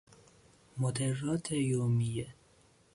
[0.77, 2.33] مدرات یومیه